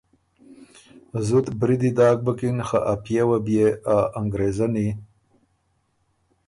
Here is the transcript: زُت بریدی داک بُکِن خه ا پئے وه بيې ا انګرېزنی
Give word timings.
زُت 1.27 1.47
بریدی 1.59 1.91
داک 1.97 2.17
بُکِن 2.25 2.57
خه 2.67 2.79
ا 2.93 2.95
پئے 3.03 3.21
وه 3.27 3.37
بيې 3.45 3.67
ا 3.95 3.97
انګرېزنی 4.19 4.87